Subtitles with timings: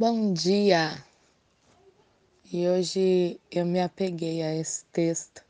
[0.00, 1.04] Bom dia!
[2.50, 5.44] E hoje eu me apeguei a esse texto.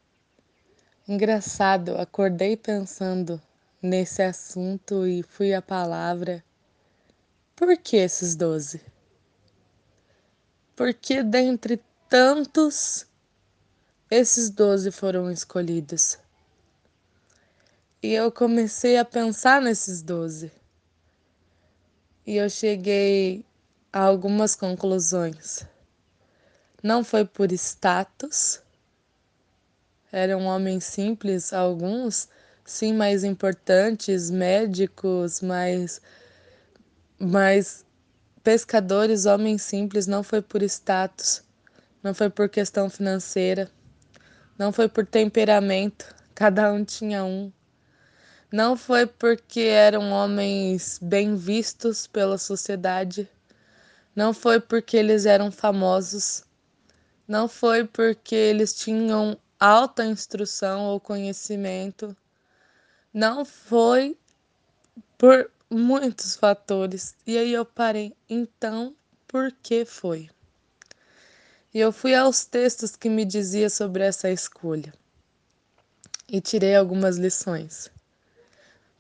[1.07, 3.41] Engraçado, acordei pensando
[3.81, 6.43] nesse assunto e fui à palavra.
[7.55, 8.83] Por que esses doze?
[10.75, 13.07] Por que dentre tantos
[14.11, 16.19] esses doze foram escolhidos?
[18.03, 20.51] E eu comecei a pensar nesses doze.
[22.27, 23.45] E eu cheguei
[23.93, 25.67] a algumas conclusões.
[26.83, 28.63] Não foi por status,
[30.13, 32.29] eram homens simples, alguns
[32.65, 36.01] sim mais importantes, médicos, mais,
[37.19, 37.85] mais
[38.43, 41.43] pescadores, homens simples, não foi por status,
[42.03, 43.71] não foi por questão financeira,
[44.57, 47.53] não foi por temperamento, cada um tinha um.
[48.53, 53.29] Não foi porque eram homens bem vistos pela sociedade,
[54.21, 56.45] não foi porque eles eram famosos,
[57.27, 62.15] não foi porque eles tinham alta instrução ou conhecimento,
[63.15, 64.19] não foi
[65.17, 67.15] por muitos fatores.
[67.27, 68.95] E aí eu parei, então
[69.27, 70.29] por que foi?
[71.73, 74.93] E eu fui aos textos que me dizia sobre essa escolha
[76.29, 77.91] e tirei algumas lições.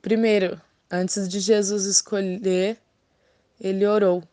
[0.00, 0.58] Primeiro,
[0.90, 2.78] antes de Jesus escolher,
[3.60, 4.26] ele orou.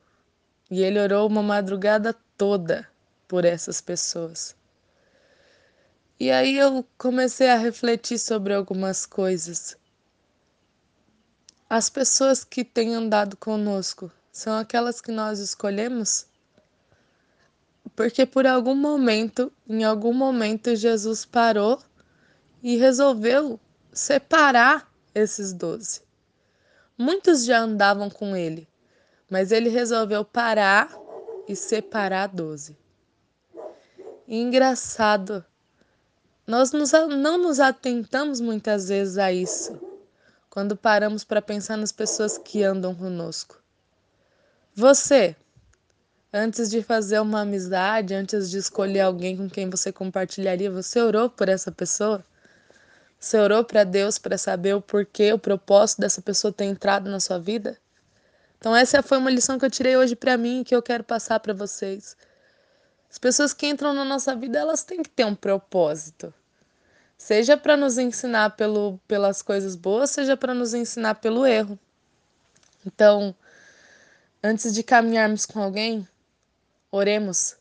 [0.69, 2.87] E ele orou uma madrugada toda
[3.27, 4.55] por essas pessoas.
[6.19, 9.77] E aí eu comecei a refletir sobre algumas coisas.
[11.69, 16.25] As pessoas que têm andado conosco são aquelas que nós escolhemos?
[17.95, 21.81] Porque por algum momento, em algum momento, Jesus parou
[22.63, 23.59] e resolveu
[23.91, 26.01] separar esses doze.
[26.97, 28.67] Muitos já andavam com ele,
[29.29, 30.89] mas ele resolveu parar
[31.47, 32.77] e separar doze.
[34.27, 35.43] E engraçado,
[36.45, 39.79] nós nos, não nos atentamos muitas vezes a isso,
[40.49, 43.61] quando paramos para pensar nas pessoas que andam conosco.
[44.73, 45.35] Você,
[46.31, 51.29] antes de fazer uma amizade, antes de escolher alguém com quem você compartilharia, você orou
[51.29, 52.23] por essa pessoa?
[53.19, 57.19] Você orou para Deus para saber o porquê, o propósito dessa pessoa ter entrado na
[57.19, 57.77] sua vida?
[58.57, 61.03] Então essa foi uma lição que eu tirei hoje para mim e que eu quero
[61.03, 62.17] passar para vocês.
[63.09, 66.33] As pessoas que entram na nossa vida, elas têm que ter um propósito.
[67.17, 71.79] Seja para nos ensinar pelo, pelas coisas boas, seja para nos ensinar pelo erro.
[72.85, 73.35] Então,
[74.43, 76.07] antes de caminharmos com alguém,
[76.91, 77.55] oremos.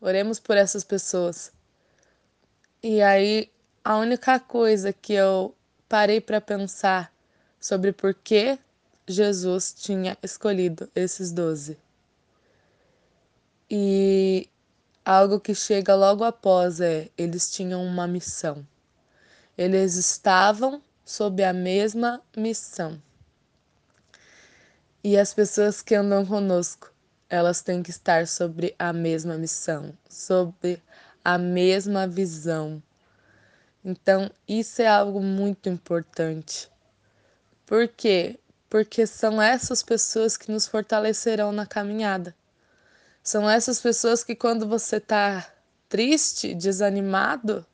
[0.00, 1.52] Oremos por essas pessoas.
[2.82, 3.50] E aí,
[3.84, 5.54] a única coisa que eu
[5.88, 7.12] parei para pensar
[7.60, 8.58] sobre por que
[9.10, 11.76] Jesus tinha escolhido esses doze.
[13.70, 14.48] E
[15.04, 18.66] algo que chega logo após é: eles tinham uma missão.
[19.56, 23.00] Eles estavam sob a mesma missão.
[25.02, 26.92] E as pessoas que andam conosco,
[27.28, 30.82] elas têm que estar sobre a mesma missão, sobre
[31.24, 32.82] a mesma visão.
[33.84, 36.68] Então, isso é algo muito importante.
[37.64, 38.39] Por quê?
[38.70, 42.34] Porque são essas pessoas que nos fortalecerão na caminhada.
[43.22, 45.52] São essas pessoas que, quando você está
[45.88, 47.66] triste, desanimado,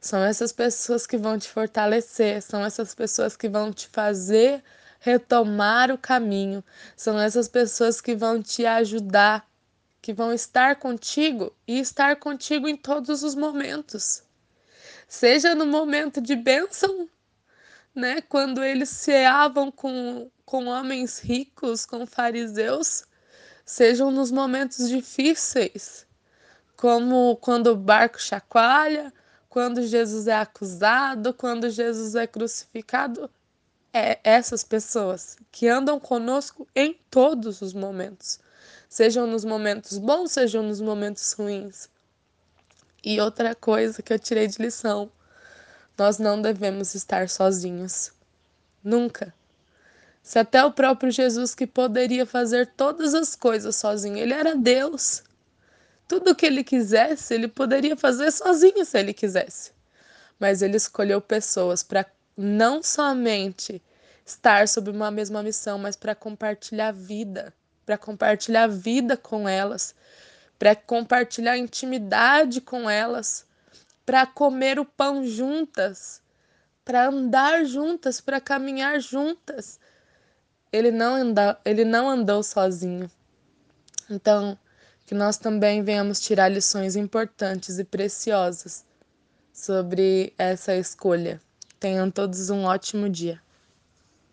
[0.00, 4.64] são essas pessoas que vão te fortalecer, são essas pessoas que vão te fazer
[4.98, 6.64] retomar o caminho,
[6.96, 9.46] são essas pessoas que vão te ajudar,
[10.00, 14.24] que vão estar contigo e estar contigo em todos os momentos
[15.12, 17.06] seja no momento de bênção,
[17.94, 23.04] né, quando eles ceavam com, com homens ricos, com fariseus,
[23.64, 26.06] sejam nos momentos difíceis,
[26.76, 29.12] como quando o barco chacoalha,
[29.48, 33.30] quando Jesus é acusado, quando Jesus é crucificado.
[33.94, 38.40] É essas pessoas que andam conosco em todos os momentos,
[38.88, 41.90] sejam nos momentos bons, sejam nos momentos ruins.
[43.04, 45.10] E outra coisa que eu tirei de lição:
[46.02, 48.10] nós não devemos estar sozinhos.
[48.82, 49.32] Nunca.
[50.20, 55.22] Se até o próprio Jesus, que poderia fazer todas as coisas sozinho, ele era Deus.
[56.08, 59.70] Tudo o que ele quisesse, ele poderia fazer sozinho se ele quisesse.
[60.40, 62.04] Mas ele escolheu pessoas para
[62.36, 63.80] não somente
[64.26, 67.54] estar sob uma mesma missão, mas para compartilhar vida,
[67.86, 69.94] para compartilhar vida com elas,
[70.58, 73.46] para compartilhar intimidade com elas,
[74.04, 76.20] para comer o pão juntas,
[76.84, 79.78] para andar juntas, para caminhar juntas.
[80.72, 83.10] Ele não, anda, ele não andou sozinho.
[84.10, 84.58] Então,
[85.06, 88.84] que nós também venhamos tirar lições importantes e preciosas
[89.52, 91.40] sobre essa escolha.
[91.78, 93.40] Tenham todos um ótimo dia.